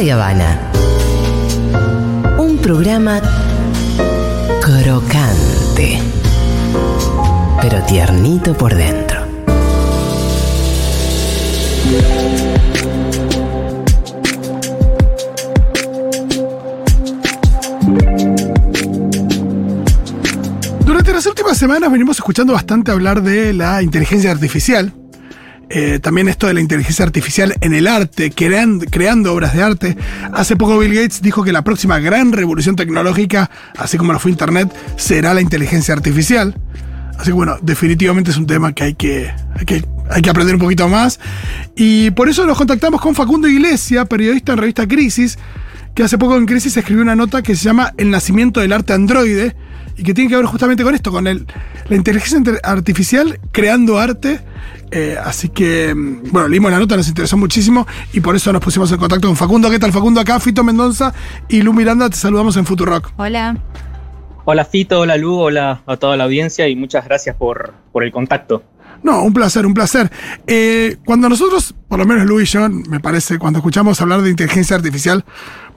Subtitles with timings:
[0.00, 0.60] Y Habana.
[2.38, 3.20] Un programa
[4.62, 6.00] crocante,
[7.60, 9.22] pero tiernito por dentro.
[20.84, 24.92] Durante las últimas semanas venimos escuchando bastante hablar de la inteligencia artificial.
[26.02, 29.96] También esto de la inteligencia artificial en el arte, creando, creando obras de arte.
[30.32, 34.30] Hace poco Bill Gates dijo que la próxima gran revolución tecnológica, así como lo fue
[34.30, 36.54] Internet, será la inteligencia artificial.
[37.18, 40.54] Así que bueno, definitivamente es un tema que hay que, hay que, hay que aprender
[40.54, 41.18] un poquito más.
[41.74, 45.38] Y por eso nos contactamos con Facundo Iglesia, periodista en revista Crisis,
[45.98, 48.92] que hace poco en Crisis escribió una nota que se llama El nacimiento del arte
[48.92, 49.56] androide
[49.96, 51.44] y que tiene que ver justamente con esto, con el,
[51.88, 54.38] la inteligencia artificial creando arte.
[54.92, 58.62] Eh, así que, mm, bueno, leímos la nota, nos interesó muchísimo y por eso nos
[58.62, 59.68] pusimos en contacto con Facundo.
[59.70, 60.20] ¿Qué tal, Facundo?
[60.20, 61.12] Acá, Fito Mendoza
[61.48, 63.10] y Lu Miranda, te saludamos en Futurock.
[63.16, 63.56] Hola.
[64.44, 68.12] Hola Fito, hola Lu, hola a toda la audiencia y muchas gracias por, por el
[68.12, 68.62] contacto.
[69.02, 70.10] No, un placer, un placer.
[70.46, 74.30] Eh, cuando nosotros, por lo menos Lu y yo, me parece, cuando escuchamos hablar de
[74.30, 75.24] inteligencia artificial,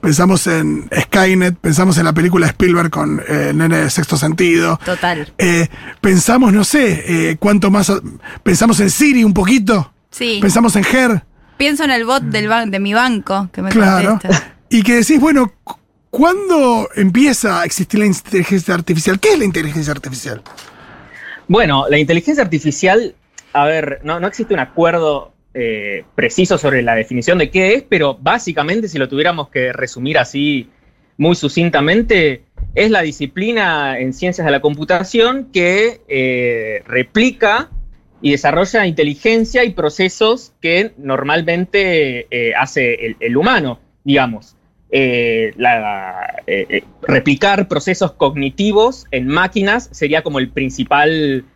[0.00, 4.78] pensamos en Skynet, pensamos en la película Spielberg con eh, Nene de Sexto Sentido.
[4.84, 5.32] Total.
[5.38, 5.68] Eh,
[6.00, 7.92] pensamos, no sé, eh, cuánto más.
[8.42, 9.92] Pensamos en Siri un poquito.
[10.10, 10.38] Sí.
[10.42, 11.24] Pensamos en Her.
[11.56, 14.18] Pienso en el bot del de mi banco que me Claro.
[14.20, 14.54] contesta.
[14.68, 15.78] Y que decís, bueno, cu-
[16.10, 19.20] ¿cuándo empieza a existir la inteligencia artificial?
[19.20, 20.42] ¿Qué es la inteligencia artificial?
[21.48, 23.14] Bueno, la inteligencia artificial,
[23.52, 28.16] a ver, no, existe un acuerdo eh, preciso sobre la definición de qué es, pero
[28.20, 30.70] básicamente, si lo tuviéramos que resumir así
[31.18, 37.70] muy sucintamente, es la disciplina en ciencias de la computación que eh, replica
[38.22, 44.56] y desarrolla inteligencia y procesos que normalmente eh, hace el humano, digamos.
[44.94, 51.46] Eh, la- eh, eh, replicar procesos cognitivos en máquinas sería como el principal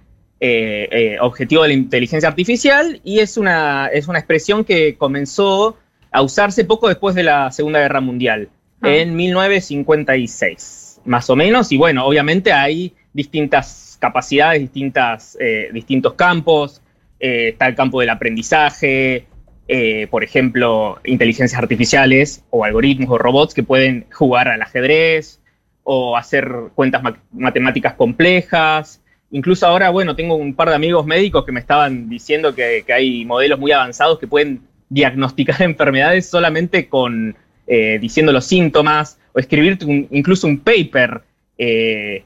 [0.41, 5.77] eh, objetivo de la inteligencia artificial y es una, es una expresión que comenzó
[6.11, 8.49] a usarse poco después de la Segunda Guerra Mundial,
[8.83, 8.95] Ah.
[8.95, 15.37] en 1956, más o menos, y bueno, obviamente hay distintas capacidades, distintas,
[15.73, 16.83] distintos campos,
[17.19, 19.25] está el campo del aprendizaje,
[19.69, 25.41] eh, por ejemplo, inteligencias artificiales o algoritmos o robots que pueden jugar al ajedrez
[25.83, 29.01] o hacer cuentas ma- matemáticas complejas.
[29.31, 33.25] Incluso ahora, bueno, tengo un par de amigos médicos que me estaban diciendo que, hay
[33.25, 39.85] modelos muy avanzados que pueden diagnosticar enfermedades solamente con eh, diciendo los síntomas o escribirte
[39.85, 41.23] un- incluso un paper.
[41.59, 42.25] eh,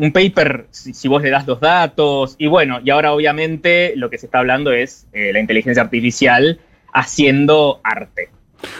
[0.00, 2.36] un paper si, si vos le das los datos.
[2.38, 6.58] Y bueno, y ahora obviamente lo que se está hablando es eh, la inteligencia artificial
[6.92, 8.30] haciendo arte.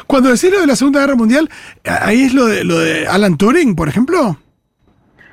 [0.07, 1.49] Cuando decís lo de la Segunda Guerra Mundial,
[1.85, 4.39] ahí es lo de, lo de Alan Turing, por ejemplo.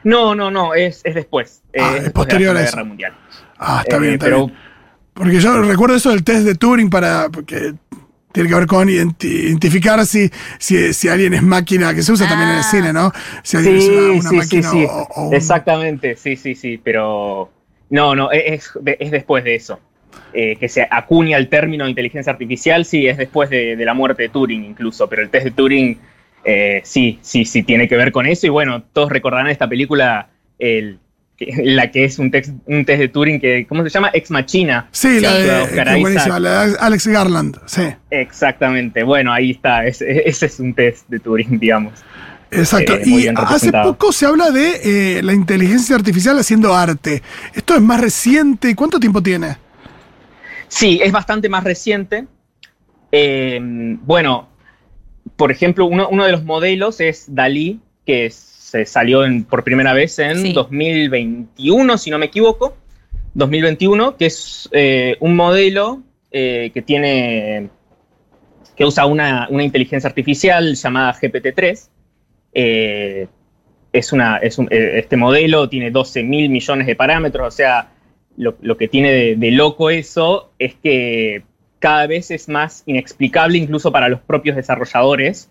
[0.04, 1.62] No, no, no, es, es después.
[1.74, 2.76] eh, Ah, es después de la posterior a Segunda eso.
[2.78, 3.14] Guerra Mundial.
[3.60, 4.58] Ah, está Eh, bien, está pero bien.
[5.14, 7.30] Porque yo recuerdo eso del test de Turing para.
[7.30, 7.74] Porque
[8.32, 10.30] tiene que ver con identi- identificar si,
[10.60, 12.70] si, si alguien es máquina, que se usa también en el Ah.
[12.72, 13.12] cine, ¿no?
[13.44, 17.52] Si alguien es una, una máquina o, o un- Exactamente, sí, sí, sí, pero
[17.90, 19.80] no, no, e, es, es- es después de eso.
[20.34, 23.94] Eh, que se acuña el término de inteligencia artificial, sí, es después de, de la
[23.96, 25.98] muerte de Turing incluso, pero el test de Turing
[26.44, 30.30] eh, sí, sí, sí tiene que ver con eso y bueno, todos recordarán esta película,
[30.60, 31.00] el,
[31.64, 34.10] la que es un, tex- un test de Turing que, ¿cómo se llama?
[34.14, 34.88] Ex Machina.
[34.92, 35.62] Sí, la de.
[35.62, 37.84] Oscar buenísima, la de Alex Garland, sí.
[38.10, 41.94] Exactamente, bueno, ahí está, ese, ese es un test de Turing, digamos.
[42.52, 42.96] Exacto.
[42.96, 47.22] Eh, y hace poco se habla de eh, la inteligencia artificial haciendo arte.
[47.54, 48.76] Esto es más reciente.
[48.76, 49.58] ¿Cuánto tiempo tiene?
[50.68, 52.26] Sí, es bastante más reciente.
[53.12, 54.50] Eh, bueno,
[55.36, 58.26] por ejemplo, uno, uno de los modelos es Dalí, que
[58.70, 60.54] se salió en- por primera vez en Sí.
[60.54, 62.76] 2021, si no me equivoco.
[63.34, 67.70] 2021, que es eh, un modelo eh, que tiene.
[68.76, 71.90] que usa una, una inteligencia artificial llamada GPT-3.
[72.54, 73.28] Eh,
[73.92, 77.90] es una, es un- este modelo tiene 12 mil millones de parámetros, o sea,
[78.38, 81.42] lo, lo que tiene de, de loco eso es que
[81.80, 85.50] cada vez es más inexplicable incluso para los propios desarrolladores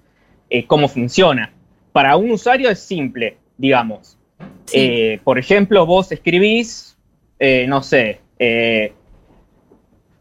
[0.67, 1.53] cómo funciona.
[1.93, 4.17] Para un usuario es simple, digamos.
[4.67, 4.79] Sí.
[4.79, 6.97] Eh, por ejemplo, vos escribís,
[7.39, 8.93] eh, no sé, eh,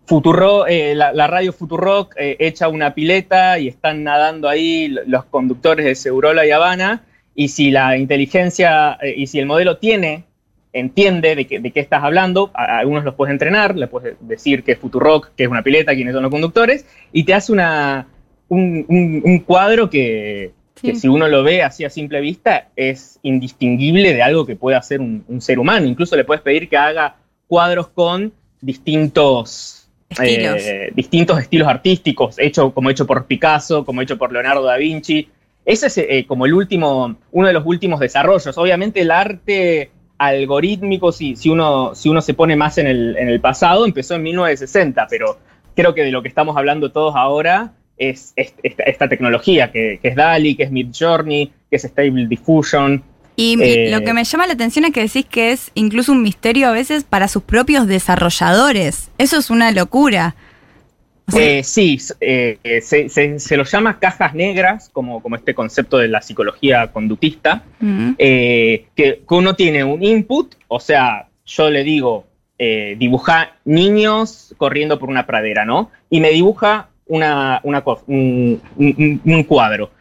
[0.06, 5.96] Futuro, la, la radio Futurock echa una pileta y están nadando ahí los conductores de
[5.96, 7.04] Segurola y Habana,
[7.36, 10.24] y si la inteligencia y si el modelo tiene,
[10.72, 14.16] entiende de, qué- de qué estás hablando, a, a algunos los puedes entrenar, le puedes
[14.22, 17.52] decir que es Futurock, que es una pileta, quiénes son los conductores, y te hace
[17.52, 18.08] una,
[18.48, 23.20] un, un- un cuadro que, que si uno lo ve así a simple vista es
[23.24, 25.88] indistinguible de algo que puede hacer un, un ser humano.
[25.88, 27.16] Incluso le puedes pedir que haga
[27.48, 29.78] cuadros con distintos
[30.10, 30.62] Estilos.
[30.66, 35.28] eh, distintos estilos artísticos, hecho, como hecho por Picasso, como hecho por Leonardo da Vinci.
[35.66, 38.58] Ese es eh, como el último, uno de los últimos desarrollos.
[38.58, 43.28] Obviamente el arte algorítmico, si, si, uno, si uno se pone más en el, en
[43.28, 45.38] el pasado, empezó en 1960, pero
[45.76, 50.00] creo que de lo que estamos hablando todos ahora es, es- esta, esta tecnología, que,
[50.02, 53.04] que es DALI, que es Midjourney, que es Stable Diffusion.
[53.36, 56.24] Y Eh, lo que me llama la atención es que decís que es incluso un
[56.24, 59.10] misterio a veces para sus propios desarrolladores.
[59.18, 60.36] Eso es una locura.
[61.28, 65.54] O sea, Eh, sí, eh, se, se- se lo llama cajas negras, como, como este
[65.54, 67.64] concepto de la psicología conductista.
[67.80, 72.26] que, que uno tiene un input, o sea, yo le digo,
[72.98, 75.92] dibuja niños corriendo por una pradera, ¿no?
[76.10, 79.92] Y me dibuja una, una un, un- un cuadro.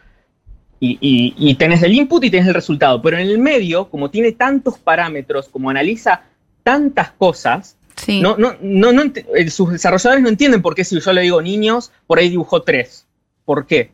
[0.78, 3.00] Y, y- y tenés el input y tenés el resultado.
[3.00, 6.22] Pero en el medio, como tiene tantos parámetros, como analiza
[6.62, 8.20] tantas cosas, sí.
[8.20, 9.02] no, no, no, no
[9.34, 12.62] eh, sus desarrolladores no entienden por qué si yo le digo niños, por ahí dibujó
[12.62, 13.06] tres.
[13.44, 13.90] ¿Por qué?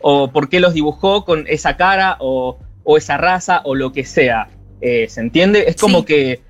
[0.00, 4.04] O por qué los dibujó con esa cara o, o esa raza o lo que
[4.04, 4.48] sea.
[4.80, 5.64] Eh, ¿Se entiende?
[5.68, 6.04] Es como Sí.
[6.06, 6.40] que,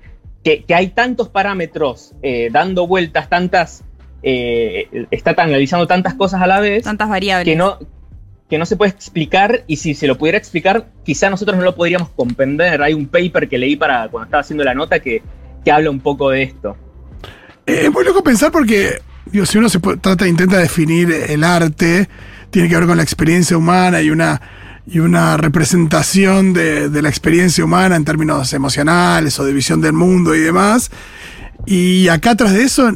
[0.43, 3.83] que, que hay tantos parámetros eh, dando vueltas, tantas.
[4.23, 7.51] Eh, está analizando tantas cosas a la vez Tantas variables.
[7.51, 7.77] que no,
[8.49, 11.75] que no se puede explicar y si se lo pudiera explicar, quizá nosotros no lo
[11.75, 12.81] podríamos comprender.
[12.81, 15.21] Hay un paper que leí para cuando estaba haciendo la nota que,
[15.63, 16.75] que habla un poco de esto.
[17.65, 22.07] Eh, Es muy loco pensar porque, digo, si uno se trata, intenta definir el arte,
[22.49, 24.41] tiene que ver con la experiencia humana y una,
[24.87, 29.93] y una representación de, de la experiencia humana en términos emocionales o de visión del
[29.93, 30.89] mundo y demás.
[31.65, 32.89] Y acá atrás de eso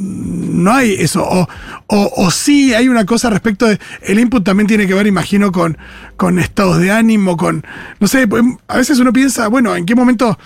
[0.00, 1.22] no hay eso.
[1.22, 1.48] O,
[1.86, 3.78] o, o sí hay una cosa respecto de.
[4.02, 5.76] El input también tiene que ver, imagino, con,
[6.16, 7.64] con estados de ánimo, con.
[8.00, 10.38] No sé, pues, a veces uno piensa, bueno, ¿en qué momento.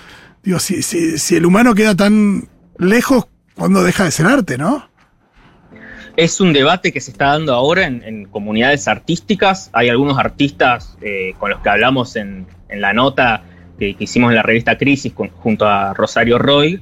[0.43, 2.47] Digo, si, si, si el humano queda tan
[2.77, 4.89] lejos, cuando deja de ser arte, ¿no?
[6.17, 9.69] Es un debate que se está dando ahora en, en comunidades artísticas.
[9.73, 13.43] Hay algunos artistas eh, con los que hablamos en, en la nota
[13.79, 16.81] que, que hicimos en la revista Crisis con- junto a Rosario Roy,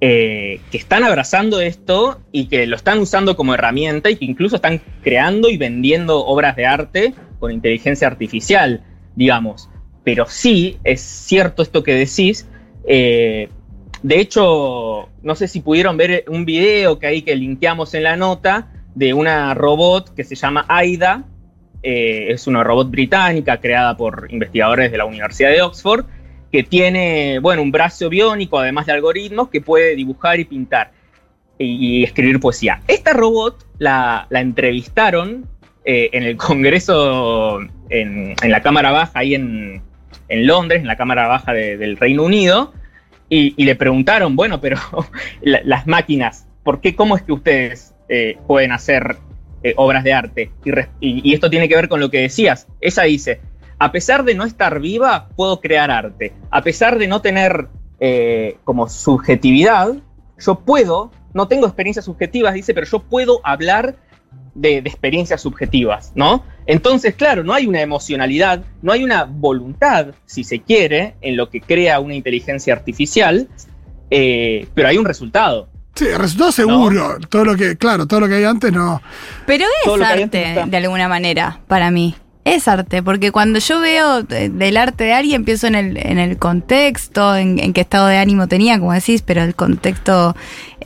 [0.00, 4.56] eh, que están abrazando esto y que lo están usando como herramienta y que incluso
[4.56, 8.82] están creando y vendiendo obras de arte con inteligencia artificial,
[9.14, 9.68] digamos.
[10.04, 12.48] Pero sí, es cierto esto que decís.
[12.86, 13.48] eh,
[14.02, 18.16] de hecho, no sé si pudieron ver un video que ahí que linkeamos en la
[18.16, 21.24] nota de una robot que se llama AIDA.
[21.82, 26.04] eh, es una robot británica creada por investigadores de la Universidad de Oxford
[26.50, 30.92] que tiene, bueno, un brazo biónico, además de algoritmos, que puede dibujar y pintar
[31.58, 32.80] y, escribir poesía.
[32.88, 35.46] Esta robot la, entrevistaron
[35.84, 39.82] eh, en el Congreso, en, la Cámara Baja, ahí en,
[40.28, 42.72] Londres, en la Cámara Baja de- del Reino Unido,
[43.28, 44.78] y, le preguntaron, bueno, pero
[45.42, 49.16] la- las máquinas, ¿por qué, cómo es que ustedes eh, pueden hacer
[49.62, 50.50] eh, obras de arte?
[51.00, 52.66] Y, y- esto tiene que ver con lo que decías.
[52.80, 53.40] Ella dice,
[53.80, 56.34] a pesar de no estar viva, puedo crear arte.
[56.50, 57.66] A pesar de no tener
[57.98, 59.94] eh, como subjetividad,
[60.38, 63.96] yo puedo, no tengo experiencias subjetivas, dice, pero yo puedo hablar
[64.54, 66.44] de, de experiencias subjetivas, ¿no?
[66.66, 71.48] Entonces, claro, no hay una emocionalidad, no hay una voluntad, si se quiere, en lo
[71.48, 73.48] que crea una inteligencia artificial,
[74.10, 75.70] eh, pero hay un resultado.
[75.94, 77.18] Sí, el resultado seguro.
[77.30, 79.00] Todo lo que, claro, todo lo que hay antes no.
[79.46, 82.14] Pero es antes arte, de alguna manera, para mí.
[82.42, 86.18] Es arte, porque cuando yo veo eh, del arte de alguien, pienso en el, en
[86.18, 90.34] el contexto, en, en qué estado de ánimo tenía, como decís, pero el contexto,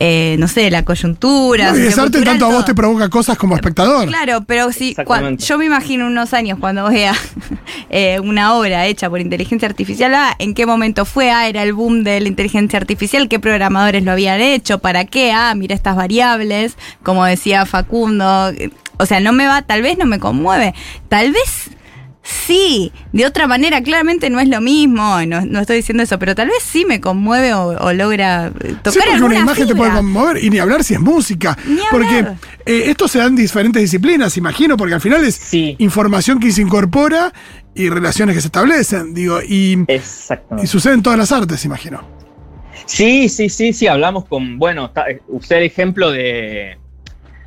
[0.01, 1.71] eh, no sé, la coyuntura.
[1.71, 4.09] No, y es arte tanto a vos te provoca cosas como espectador.
[4.09, 4.97] Claro, pero si
[5.39, 7.15] yo me imagino unos años cuando vea
[7.89, 11.31] eh, una obra hecha por inteligencia artificial, ah, ¿en qué momento fue?
[11.31, 14.81] Ah, era el boom de la inteligencia artificial, ¿qué programadores lo habían hecho?
[14.81, 15.31] ¿Para qué?
[15.31, 18.51] Ah, mira estas variables, como decía Facundo.
[18.99, 20.75] O sea, no me va, tal vez no me conmueve,
[21.09, 21.71] tal vez
[22.23, 26.35] sí, de otra manera, claramente no es lo mismo, no, no estoy diciendo eso, pero
[26.35, 29.75] tal vez sí me conmueve o, o logra eh, tocar Sí, porque una imagen te
[29.75, 31.57] puede conmover y ni hablar si es música.
[31.67, 32.37] Ni porque hablar.
[32.65, 35.77] eh, esto se da en diferentes disciplinas, imagino, porque al final es Sí.
[35.79, 37.31] información que se incorpora
[37.75, 39.85] y relaciones que se establecen, digo, y,
[40.63, 42.03] y sucede en todas las artes, imagino.
[42.87, 44.91] Sí, sí, sí, sí, hablamos con, bueno,
[45.51, 46.79] el ejemplo de,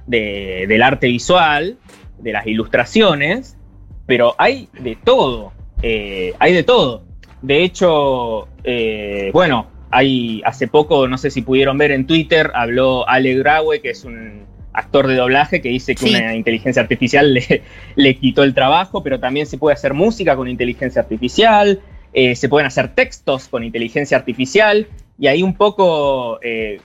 [0.07, 1.77] de- del arte visual,
[2.19, 3.57] de las ilustraciones,
[4.05, 5.51] pero hay de todo,
[5.83, 7.03] eh, hay de todo.
[7.41, 13.07] De hecho, eh, bueno, hay hace poco, no sé si pudieron ver en Twitter, habló
[13.07, 16.15] Ale Graue, que es un actor de doblaje que dice que Sí.
[16.15, 17.61] una inteligencia artificial le,
[17.95, 21.79] le quitó el trabajo, pero también se puede hacer música con inteligencia artificial,
[22.13, 24.87] eh, se pueden hacer textos con inteligencia artificial,
[25.19, 26.79] y ahí un poco eh,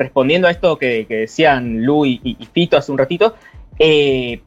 [0.00, 3.34] respondiendo a esto que, que decían Lu y, y Fito hace un ratito,
[3.78, 4.40] eh,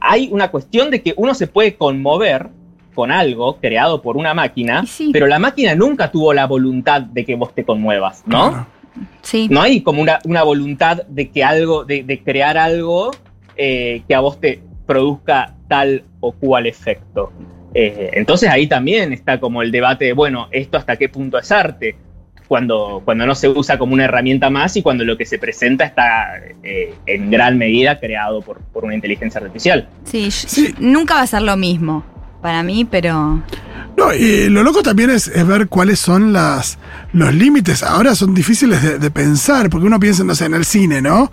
[0.00, 2.48] hay una cuestión de que uno se puede conmover
[2.94, 5.10] con algo creado por una máquina, sí.
[5.12, 8.50] pero la máquina nunca tuvo la voluntad de que vos te conmuevas, ¿no?
[8.50, 8.66] Claro.
[9.22, 9.46] Sí.
[9.48, 13.12] No hay como una, una voluntad de que algo, de, de crear algo
[13.56, 17.32] eh, que a vos te produzca tal o cual efecto.
[17.72, 21.52] Eh, entonces ahí también está como el debate de, bueno, esto hasta qué punto es
[21.52, 21.94] arte,
[22.50, 25.84] cuando, cuando no se usa como una herramienta más y cuando lo que se presenta
[25.84, 26.32] está
[26.64, 29.88] eh, en gran medida creado por, por una inteligencia artificial.
[30.02, 30.74] Sí, Sí.
[30.80, 32.04] nunca va a ser lo mismo
[32.42, 33.40] para mí, pero
[33.96, 36.76] No, y lo loco también es, es ver cuáles son las,
[37.12, 37.84] los límites.
[37.84, 41.30] Ahora son difíciles de, de pensar, porque uno piensa, no sé, en el cine, ¿no?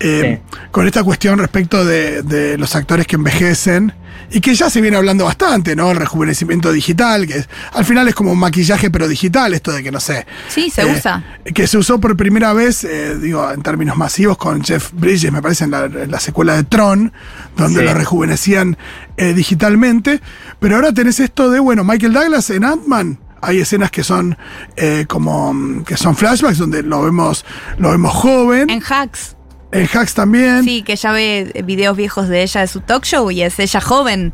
[0.00, 3.92] Eh, Con esta cuestión respecto de, de los actores que envejecen,
[4.30, 5.90] y que ya se viene hablando bastante, ¿no?
[5.90, 9.82] El rejuvenecimiento digital, que es- al final es como un maquillaje, pero digital, esto de
[9.82, 11.24] que, no sé, sí, se Eh, usa.
[11.54, 15.40] que se usó por primera vez, eh, digo, en términos masivos con Jeff Bridges, me
[15.42, 17.12] parece, en la, en la secuela de Tron,
[17.56, 17.86] donde Sí.
[17.86, 18.76] lo rejuvenecían
[19.18, 20.20] eh, digitalmente.
[20.60, 23.18] Pero ahora tenés esto de, bueno, Michael Douglas en Ant-Man.
[23.40, 24.36] Hay escenas que son
[24.76, 25.54] eh, como
[25.86, 27.44] que son flashbacks donde lo vemos,
[27.78, 28.68] lo vemos joven.
[28.70, 29.36] En Hacks,
[29.72, 30.64] En Hacks también.
[30.64, 33.80] sí, que ya ve videos viejos de ella de su talk show y es ella
[33.80, 34.32] joven,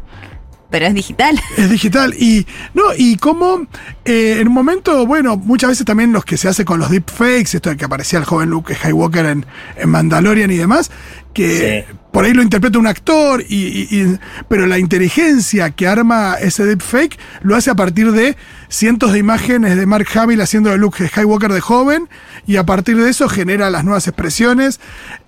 [0.70, 1.40] pero es digital.
[1.56, 2.14] Es digital.
[2.14, 3.66] Y, no, y como
[4.04, 7.54] eh, en un momento, bueno, muchas veces también los que se hace con los deepfakes,
[7.56, 9.46] esto de que aparecía el joven Luke Skywalker en,
[9.76, 10.90] en Mandalorian y demás,
[11.32, 11.94] que Sí.
[12.12, 16.64] por ahí lo interpreta un actor, y, y- y- pero la inteligencia que arma ese
[16.66, 18.36] deepfake lo hace a partir de
[18.68, 22.08] cientos de imágenes de Mark Hamill haciendo de Luke Skywalker de joven,
[22.46, 24.80] y a partir de eso genera las nuevas expresiones.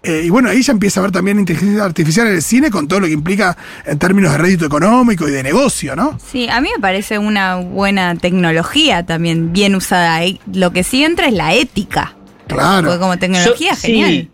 [0.02, 2.86] Eh, y bueno, ahí ya empieza a haber también inteligencia artificial en el cine con
[2.88, 3.56] todo lo que implica
[3.86, 6.18] en términos de rédito económico y de negocio, ¿no?
[6.30, 10.24] Sí, a mí me parece una buena tecnología también, bien usada.
[10.24, 12.14] Y Lo que sí entra es la ética.
[12.46, 12.86] Claro.
[12.88, 14.10] Porque como tecnología, Yo- genial.
[14.10, 14.30] sí,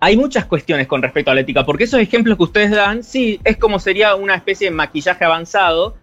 [0.00, 3.40] hay muchas cuestiones con respecto a la ética, porque esos ejemplos que ustedes dan, sí,
[3.44, 5.96] es como sería una especie de maquillaje avanzado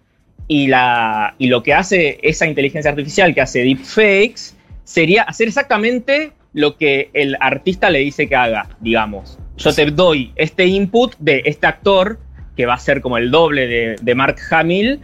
[0.48, 6.32] y, la, y lo que hace esa inteligencia artificial que hace deepfakes sería hacer exactamente
[6.52, 9.38] lo que el artista le dice que haga, digamos.
[9.56, 12.18] Yo te doy este input de este actor
[12.56, 15.00] que va a ser como el doble de, Mark Hamill.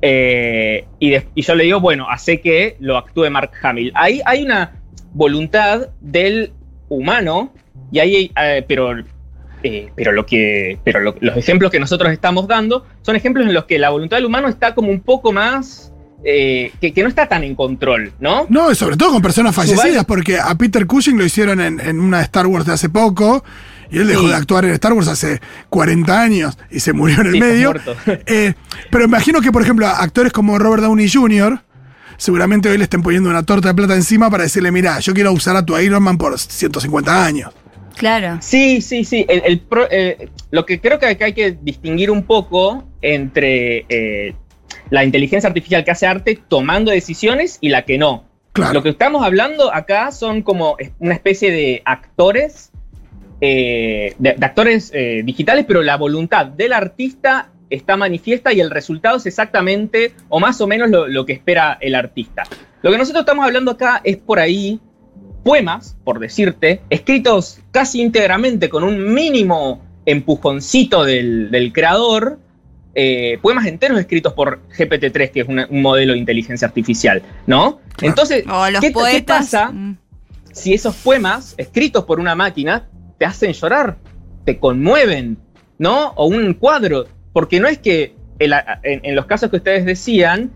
[0.00, 3.92] eh, y, y yo le digo, bueno, hace que lo actúe Mark Hamill.
[3.94, 4.80] Ahí hay una
[5.12, 6.52] voluntad del
[6.88, 7.52] humano,
[7.92, 8.98] y ahí, eh, pero,
[9.62, 13.54] eh, pero, lo que, pero lo- los ejemplos que nosotros estamos dando son ejemplos en
[13.54, 15.90] los que la voluntad del humano está como un poco más,
[16.24, 18.46] eh, que, que no está tan en control, ¿no?
[18.48, 22.00] No, y sobre todo con personas fallecidas, porque a Peter Cushing lo hicieron en, en
[22.00, 23.44] una de Star Wars de hace poco,
[23.90, 24.28] y él dejó Sí.
[24.28, 27.74] de actuar en Star Wars hace 40 años y se murió en el Sí, medio.
[28.26, 28.54] Eh,
[28.90, 31.60] pero imagino que, por ejemplo, actores como Robert Downey Jr.,
[32.16, 35.32] seguramente hoy le estén poniendo una torta de plata encima para decirle, mira, yo quiero
[35.32, 37.50] usar a tu Iron Man por 150 años.
[37.96, 38.38] Claro.
[38.40, 39.24] Sí, sí, sí.
[39.28, 42.84] El- el pro- eh, lo que creo que hay, que hay que distinguir un poco
[43.02, 44.34] entre eh,
[44.90, 48.24] la inteligencia artificial que hace arte tomando decisiones y la que no.
[48.52, 48.74] Claro.
[48.74, 52.70] Lo que estamos hablando acá son como una especie de actores,
[53.40, 58.70] eh, de, de actores eh, digitales, pero la voluntad del artista está manifiesta y el
[58.70, 62.44] resultado es exactamente o más o menos lo, lo que espera el artista.
[62.82, 64.78] Lo que nosotros estamos hablando acá es por ahí
[65.44, 72.38] poemas, por decirte, escritos casi íntegramente con un mínimo empujoncito del, del creador,
[72.94, 77.80] eh, poemas enteros escritos por GPT-3, que es una- un modelo de inteligencia artificial, ¿no?
[77.96, 78.10] Claro.
[78.12, 78.90] Entonces, O los ¿qué,
[79.22, 79.96] pasa mm,
[80.52, 83.96] si esos poemas escritos por una máquina te hacen llorar,
[84.44, 85.38] te conmueven,
[85.78, 86.08] ¿no?
[86.16, 89.84] O un cuadro, porque no es que el a- en, en los casos que ustedes
[89.84, 90.50] decían,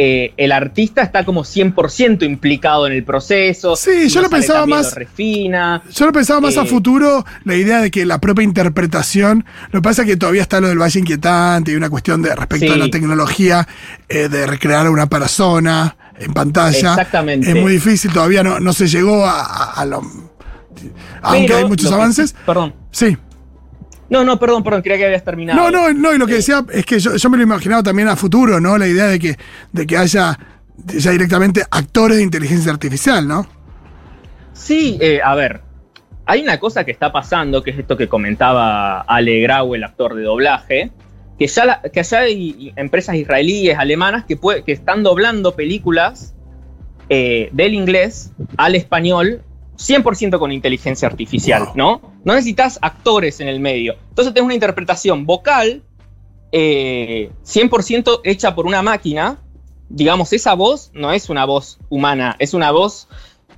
[0.00, 3.74] eh, el artista está como 100% implicado en el proceso.
[3.74, 5.82] Sí, yo lo pensaba más- Lo refina.
[5.92, 9.80] Yo lo pensaba más a Eh, futuro, la idea de que la propia interpretación, lo
[9.80, 12.66] que pasa es que todavía está lo del Valle Inquietante y una cuestión de respecto
[12.66, 12.72] Sí.
[12.72, 13.66] a la tecnología
[14.08, 16.90] eh, de recrear a una persona en pantalla.
[16.90, 17.50] Exactamente.
[17.50, 20.00] Es muy difícil, todavía no, no se llegó a, a- a lo...
[21.22, 22.34] Aunque Pero hay muchos que avances.
[22.46, 22.72] perdón.
[22.92, 23.16] Sí.
[24.10, 25.58] No, no, perdón, perdón, creía que habías terminado.
[25.58, 27.46] No, no, no, y lo que Eh, decía es que yo, yo me lo he
[27.46, 28.78] imaginado también a futuro, ¿no?
[28.78, 29.36] La idea de que,
[29.72, 30.38] de que haya
[30.86, 33.46] ya directamente actores de inteligencia artificial, ¿no?
[34.52, 35.60] Sí, eh, a ver,
[36.26, 40.14] hay una cosa que está pasando, que es esto que comentaba Ale Grau, el actor
[40.14, 40.90] de doblaje,
[41.38, 46.34] que ya, la- que ya hay empresas israelíes, alemanas, que, puede- que están doblando películas
[47.10, 49.42] eh, del inglés al español
[49.78, 52.00] 100% con inteligencia artificial, ¿no?
[52.24, 53.96] No necesitas actores en el medio.
[54.10, 55.82] Entonces tenés una interpretación vocal
[56.52, 59.38] 100% eh, hecha por una máquina.
[59.88, 63.08] Digamos, esa voz no es una voz humana, es una voz,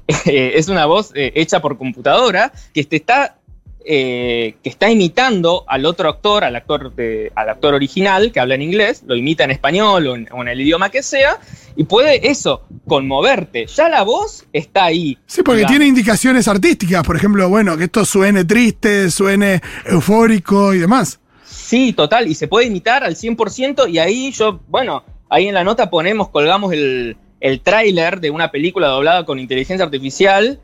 [0.27, 3.40] es una voz eh, hecha por computadora que te está
[3.83, 6.93] eh, que está imitando al otro actor, al actor,
[7.35, 10.91] al actor original que habla en inglés, lo imita en español o en, el idioma
[10.91, 11.39] que sea,
[11.77, 13.67] y puede eso, conmoverte.
[13.67, 15.17] Ya la voz está ahí.
[15.27, 20.79] Sí, porque tiene indicaciones artísticas, por ejemplo, bueno, que esto suene triste, suene eufórico y
[20.79, 21.19] demás.
[21.47, 25.65] Sí, total, y se puede imitar al 100% y ahí yo, bueno, ahí en la
[25.65, 30.61] nota ponemos, colgamos el, el tráiler de una película doblada con inteligencia artificial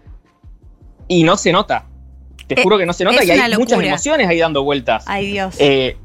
[1.09, 1.87] y no se nota
[2.47, 5.05] te eh, juro que no se nota y hay muchas emociones ahí dando vueltas.
[5.07, 5.55] Ay, Dios.
[5.59, 5.97] Eh,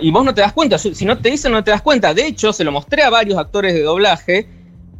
[0.00, 2.14] y vos no te das cuenta, si no te dicen no te das cuenta.
[2.14, 4.46] De hecho, se lo mostré a varios actores de doblaje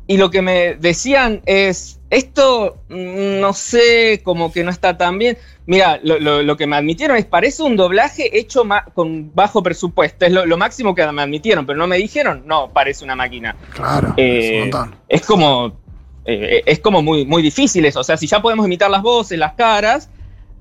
[0.07, 5.19] y lo que me decían es, esto mm, no sé, como que no está tan
[5.19, 5.39] bien.
[5.67, 10.57] Mira, lo, que me admitieron es, parece un doblaje hecho con bajo presupuesto, es lo,
[10.59, 13.57] máximo que me admitieron, pero no me dijeron, no, parece una máquina.
[13.73, 14.71] Claro, eh,
[15.09, 15.79] es como...
[16.27, 18.01] es como muy, muy difícil eso.
[18.01, 20.11] O sea, si ya podemos imitar las voces, las caras,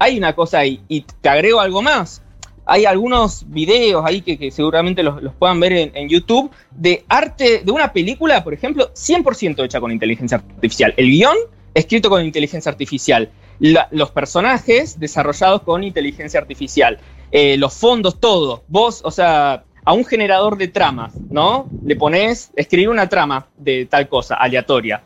[0.03, 0.81] hay una cosa ahí.
[0.87, 2.21] Y te agrego algo más.
[2.65, 7.91] Hay algunos videos ahí que, seguramente los, puedan ver en, YouTube de arte, de una
[7.91, 10.93] película, por ejemplo, 100% hecha con inteligencia artificial.
[10.97, 11.35] El guion
[11.73, 13.29] escrito con inteligencia artificial.
[13.59, 16.99] los personajes desarrollados con inteligencia artificial.
[17.31, 18.63] Eh, los fondos, todo.
[18.67, 21.69] Vos, o sea, a un generador de tramas, ¿no?
[21.83, 25.03] Le pones, escribir una trama de tal cosa, aleatoria.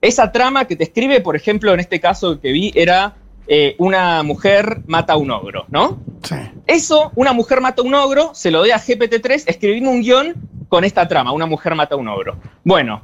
[0.00, 4.22] Esa trama que te escribe, por ejemplo, en este caso que vi, era eh, una
[4.22, 6.00] mujer mata a un ogro, ¿no?
[6.22, 6.36] Sí.
[6.66, 10.34] Eso, una mujer mata a un ogro, se lo doy a GPT-3, escribimos un guion
[10.68, 12.38] con esta trama, una mujer mata a un ogro.
[12.64, 13.02] Bueno,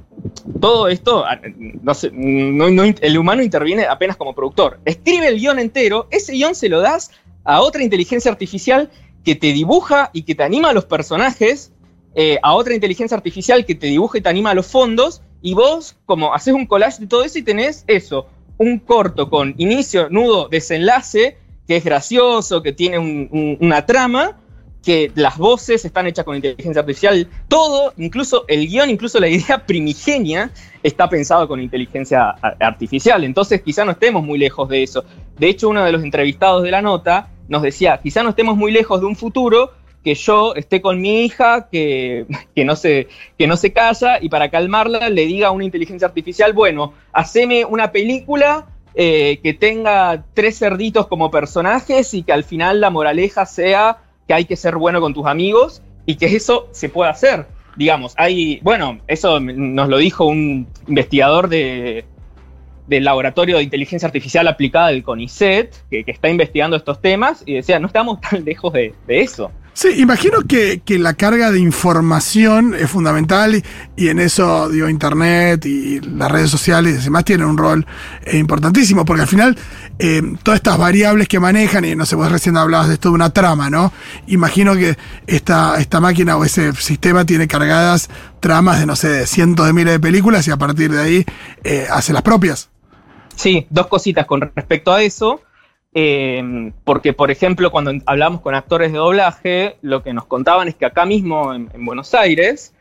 [0.61, 1.39] todo esto, ah,
[2.13, 4.81] no el humano interviene apenas como productor.
[4.85, 7.11] Escribe el guion entero, ese guion se lo das
[7.45, 8.91] a otra inteligencia artificial
[9.25, 11.73] que te dibuja y que te anima a los personajes,
[12.15, 15.55] eh, a otra inteligencia artificial que te dibuja y te anima a los fondos, y
[15.55, 18.27] vos como haces un collage de todo eso y tenés eso,
[18.59, 22.99] un corto con inicio, nudo, desenlace, que es gracioso, que tiene
[23.61, 24.39] una trama,
[24.83, 29.59] que las voces están hechas con inteligencia artificial, todo, incluso el guion, incluso la idea
[29.67, 30.51] primigenia
[30.83, 33.25] está pensado con inteligencia artificial.
[33.25, 35.05] Entonces quizá no estemos muy lejos de eso.
[35.39, 38.73] De hecho, uno de los entrevistados de la nota nos decía, quizá no estemos muy
[38.73, 43.57] lejos de un futuro que yo esté con mi hija, que, no se, que no
[43.57, 43.75] se
[44.21, 49.55] y para calmarla le diga a una inteligencia artificial, bueno, haceme una película eh, que
[49.55, 54.57] tenga tres cerditos como personajes y que al final la moraleja sea que hay que
[54.57, 57.47] ser bueno con tus amigos y que eso se pueda hacer.
[57.77, 62.05] Digamos, hay, bueno, eso nos lo dijo un investigador de,
[62.89, 67.79] del Laboratorio de Inteligencia Artificial Aplicada del CONICET, que, está investigando estos temas, y decía,
[67.79, 69.53] no estamos tan lejos de, eso.
[69.79, 73.63] Sí, imagino que, la carga de información es fundamental
[73.95, 77.87] y, en eso, digo, Internet y las redes sociales y demás tienen un rol
[78.25, 79.57] eh, importantísimo, porque al final
[80.01, 83.15] eh, todas estas variables que manejan, y no sé, vos recién hablabas de esto de
[83.15, 83.93] una trama, ¿no?
[84.27, 84.97] Imagino que
[85.29, 88.11] esta, esta máquina o ese sistema tiene cargadas
[88.41, 91.25] tramas de, no sé, de cientos de miles de películas y a partir de ahí
[91.63, 92.69] eh, hace las propias.
[93.37, 95.41] Sí, dos cositas con respecto a eso.
[95.95, 100.75] Eh, porque, por ejemplo, cuando hablamos con actores de doblaje, lo que nos contaban es
[100.75, 102.75] que acá mismo en, Buenos Aires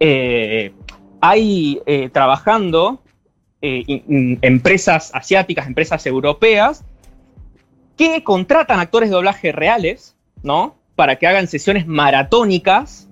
[0.00, 0.72] eh,
[1.20, 3.02] hay eh, trabajando
[3.60, 6.84] empresas asiáticas, empresas europeas,
[7.96, 10.76] que contratan actores de doblaje reales, ¿no?
[10.94, 13.08] Para que hagan sesiones maratónicas,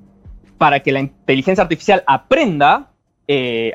[0.57, 2.93] para que la inteligencia artificial aprenda,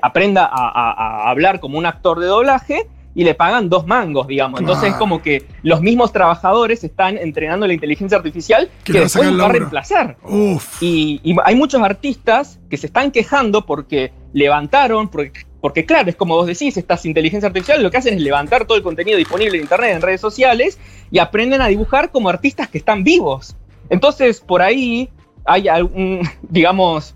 [0.01, 4.61] aprenda a hablar como un actor de doblaje y le pagan dos mangos, digamos.
[4.61, 9.45] Entonces es como que los mismos trabajadores están entrenando la inteligencia artificial que, después va
[9.45, 10.17] a reemplazar.
[10.79, 16.47] Y, hay muchos artistas que se están quejando porque levantaron, porque, claro, es como vos
[16.47, 19.95] decís, estas inteligencias artificiales lo que hacen es levantar todo el contenido disponible en Internet,
[19.95, 20.79] en redes sociales,
[21.11, 23.55] y aprenden a dibujar como artistas que están vivos.
[23.89, 25.09] Entonces, por ahí
[25.43, 27.15] hay algún, digamos,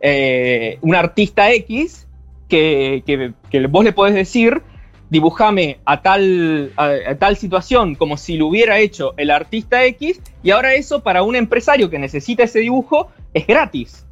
[0.00, 2.06] eh, un artista X
[2.48, 3.02] que,
[3.50, 4.62] que vos le podés decir,
[5.10, 11.02] dibujame a tal, situación como si lo hubiera hecho el artista X, y ahora eso
[11.02, 14.02] para un empresario que necesita ese dibujo es gratis.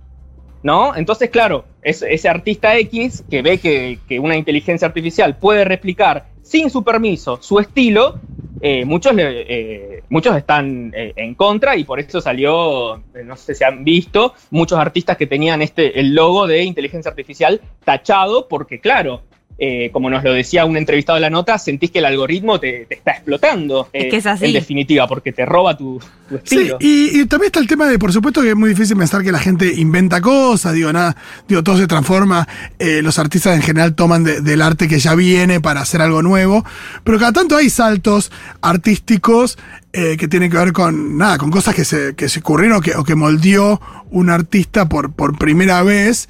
[0.63, 0.97] ¿No?
[0.97, 6.83] Entonces, claro, ese artista X que ve que, una inteligencia artificial puede replicar sin su
[6.83, 8.19] permiso su estilo,
[8.63, 13.63] eh, muchos, eh, muchos están eh, en contra y por eso salió, no sé si
[13.63, 19.21] han visto, muchos artistas que tenían este, el logo de inteligencia artificial tachado, porque claro,
[19.59, 22.87] eh, como nos lo decía un entrevistado de la nota, sentís que el algoritmo te,
[22.87, 23.89] te está explotando.
[23.93, 24.47] Es eh, que es así.
[24.47, 26.77] En definitiva, porque te roba tu, tu Sí, estilo.
[26.81, 29.31] y, y también está el tema de, por supuesto, que es muy difícil pensar que
[29.33, 33.95] la gente inventa cosas, digo, nada, digo, todo se transforma, eh, los artistas en general
[33.95, 36.65] toman de- del arte que ya viene para hacer algo nuevo,
[37.05, 38.33] pero cada tanto hay saltos
[38.79, 39.57] artísticos
[39.93, 42.81] eh, que tienen que ver con, nada, con cosas que se, que se ocurrieron o
[42.81, 46.29] que, o que moldeó un artista por, por primera vez.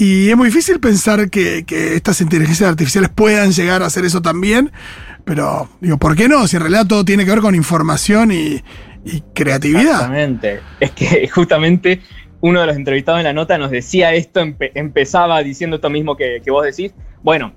[0.00, 1.64] Y es muy difícil pensar que,
[1.96, 4.70] estas inteligencias artificiales puedan llegar a hacer eso también,
[5.24, 6.46] pero digo, ¿por qué no?
[6.46, 8.62] Si en realidad todo tiene que ver con información y,
[9.34, 9.82] creatividad.
[9.82, 10.60] Exactamente.
[10.78, 12.00] Es que justamente
[12.40, 16.16] uno de los entrevistados en la nota nos decía esto, empe- empezaba diciendo esto mismo
[16.16, 16.94] que, que vos decís.
[17.24, 17.54] Bueno,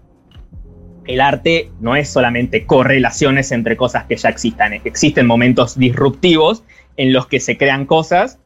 [1.06, 6.63] el arte no es solamente correlaciones entre cosas que ya existan, existen momentos disruptivos
[6.97, 8.39] en los que se crean cosas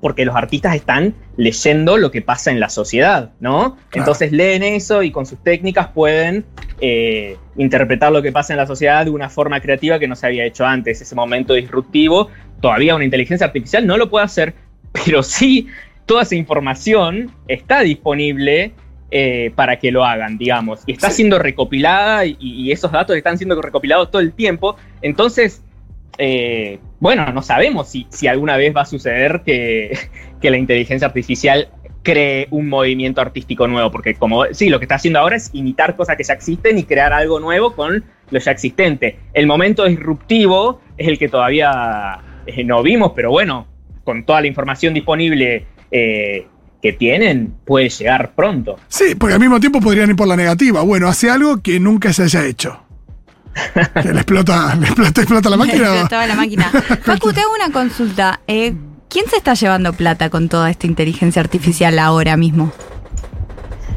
[0.00, 3.76] porque los artistas están leyendo lo que pasa en la sociedad, ¿no?
[3.92, 6.44] Entonces leen eso y con sus técnicas pueden
[6.80, 10.26] eh, interpretar lo que pasa en la sociedad de una forma creativa que no se
[10.26, 11.00] había hecho antes.
[11.02, 14.54] Ese momento disruptivo, todavía una inteligencia artificial no lo puede hacer,
[15.04, 15.66] pero sí
[16.06, 18.72] toda esa información está disponible
[19.12, 21.16] eh, para que lo hagan, digamos, y está Sí.
[21.16, 24.76] siendo recopilada y, y esos datos están siendo recopilados todo el tiempo.
[25.02, 25.62] Entonces,
[26.22, 29.98] eh, bueno, no sabemos si, alguna vez va a suceder que,
[30.40, 31.68] que la inteligencia artificial
[32.02, 35.96] cree un movimiento artístico nuevo, porque como sí, lo que está haciendo ahora es imitar
[35.96, 39.18] cosas que ya existen y crear algo nuevo con lo ya existente.
[39.32, 43.66] El momento disruptivo es el que todavía eh, no vimos, pero bueno,
[44.04, 46.46] con toda la información disponible eh,
[46.82, 48.78] que tienen, puede llegar pronto.
[48.88, 50.82] Sí, porque al mismo tiempo podrían ir por la negativa.
[50.82, 52.89] Bueno, hace algo que nunca se haya hecho.
[54.04, 56.08] Le explota, le explota, explota la máquina.
[56.08, 56.64] Toda la máquina.
[57.02, 58.40] Facu, te hago una consulta.
[58.46, 58.74] Eh,
[59.08, 62.72] ¿Quién se está llevando plata con toda esta inteligencia artificial ahora mismo?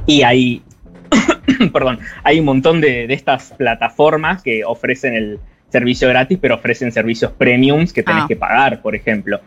[0.08, 0.64] Y hay,
[1.72, 5.40] perdón, hay un montón de, de estas plataformas que ofrecen el
[5.70, 8.28] servicio gratis, pero ofrecen servicios premiums que tenés Ah.
[8.28, 9.40] que pagar, por ejemplo.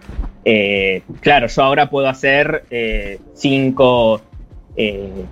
[0.45, 4.23] Eh, claro, yo ahora puedo hacer eh, cinco,
[4.77, 5.25] eh,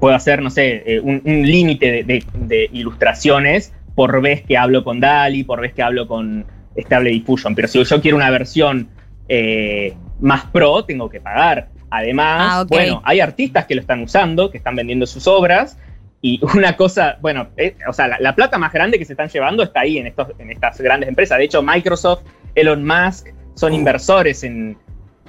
[0.00, 4.56] puedo hacer, no sé, eh, un, un límite de, de- de ilustraciones por vez que
[4.56, 7.56] hablo con DALI, por vez que hablo con Stable Diffusion.
[7.56, 8.86] Pero si yo quiero una versión
[9.28, 11.66] eh, más pro, tengo que pagar.
[11.90, 15.76] Además, Ah, bueno, hay artistas que lo están usando, que están vendiendo sus obras.
[16.22, 19.30] Y una cosa, bueno, eh, o sea, la, la plata más grande que se están
[19.30, 21.36] llevando está ahí en, estos, en estas grandes empresas.
[21.38, 22.22] De hecho, Microsoft,
[22.54, 23.74] Elon Musk son Oh.
[23.74, 24.76] inversores en,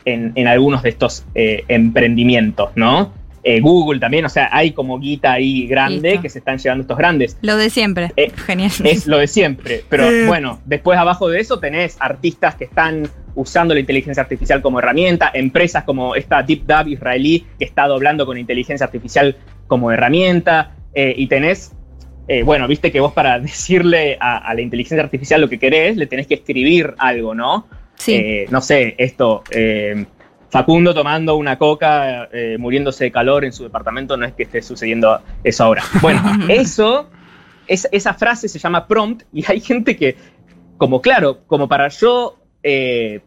[0.06, 3.14] en- en algunos de estos eh, emprendimientos, ¿no?
[3.44, 6.22] Eh, Google también, o sea, hay como guita ahí grande Listo.
[6.22, 7.38] que se están llevando estos grandes.
[7.42, 8.12] Lo de siempre.
[8.18, 8.72] Eh, Genial.
[8.84, 9.84] Es lo de siempre.
[9.90, 14.80] Pero bueno, después abajo de eso tenés artistas que están usando la inteligencia artificial como
[14.80, 21.14] herramienta, empresas como esta DeepDub israelí que está doblando con inteligencia artificial como herramienta, eh,
[21.16, 21.72] y tenés,
[22.28, 25.96] eh, bueno, viste que vos para decirle a, a la inteligencia artificial lo que querés,
[25.96, 27.68] le tenés que escribir algo, ¿no?
[27.96, 28.16] Sí.
[28.16, 30.06] Eh, no sé, esto, eh,
[30.50, 34.62] Facundo tomando una coca, eh, muriéndose de calor en su departamento, no es que esté
[34.62, 35.84] sucediendo eso ahora.
[36.02, 37.10] Bueno, eso,
[37.68, 40.16] es- esa frase se llama prompt y hay gente que,
[40.78, 43.20] como claro, como para yo, eh,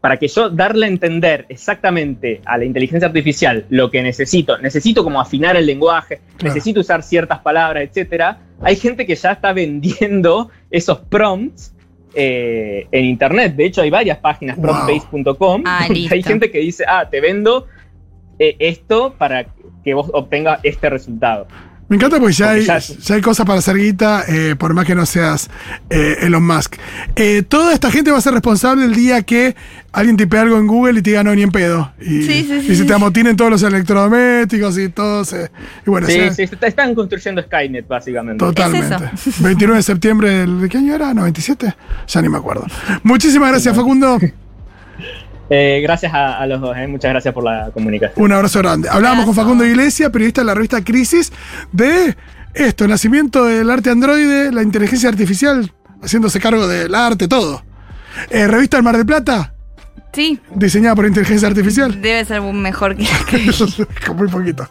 [0.00, 5.04] para que yo darle a entender exactamente a la inteligencia artificial lo que necesito, necesito
[5.04, 6.54] como afinar el lenguaje, Claro.
[6.54, 11.74] necesito usar ciertas palabras, etcétera, hay gente que ya está vendiendo esos prompts
[12.14, 13.54] eh, en internet.
[13.56, 14.66] De hecho, hay varias páginas, Wow.
[14.66, 17.66] promptbase.com, Ah, hay gente que dice, ah, te vendo
[18.38, 19.46] eh, esto para
[19.84, 21.46] que vos obtengas este resultado.
[21.90, 24.72] Me encanta porque ya, Porque hay, ya- ya hay cosas para hacer guita, eh, por
[24.74, 25.50] más que no seas
[25.90, 26.76] eh, Elon Musk.
[27.16, 29.56] Eh, toda esta gente va a ser responsable el día que
[29.92, 31.92] alguien tipe algo en Google y te diga no, ni en pedo.
[32.00, 32.86] Y, Sí, sí, y sí, se sí.
[32.86, 35.24] te amotinen todos los electrodomésticos y todo.
[35.24, 35.50] se-
[35.84, 38.38] y bueno, Sí, sí, está- están construyendo Skynet, básicamente.
[38.38, 39.10] Totalmente.
[39.26, 41.12] Es 29 de septiembre del, ¿de qué año era?
[41.12, 41.74] ¿97?
[42.06, 42.66] Ya ni me acuerdo.
[43.02, 44.16] Muchísimas gracias, Facundo.
[45.50, 48.24] Eh, gracias a, a los dos, eh, muchas gracias por la comunicación.
[48.24, 48.88] Un abrazo grande.
[48.88, 49.34] Hablábamos con.
[49.34, 51.32] Facundo Iglesias, periodista de la revista Crisis,
[51.72, 52.16] de
[52.54, 57.64] esto, el nacimiento del arte androide, la inteligencia artificial, haciéndose cargo del arte, todo.
[58.30, 59.54] Eh, revista El Mar del Plata,
[60.12, 62.00] Sí, diseñada por inteligencia artificial.
[62.02, 63.50] debe ser mejor que la que
[64.06, 64.68] Con muy poquito.